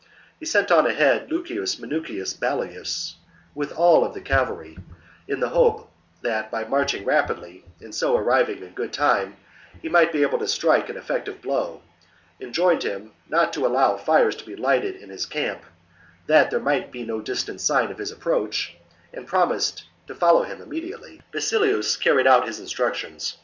[0.39, 3.17] He sent on ahead Lucius Minucius' Basilus
[3.53, 4.79] with all the cavalry,
[5.27, 5.91] in the hope
[6.23, 9.37] that by marching rapidly and so arriving in good time
[9.79, 11.83] he might be able to strike an effective blow;
[12.39, 15.61] enjoined him not to allow fires to be lighted in his camp,
[16.25, 18.75] that there might be no distant sign of his approach;
[19.13, 21.21] and promised to follow him immediately.
[21.31, 21.31] 30.
[21.31, 23.37] Basilus carried out his instructions.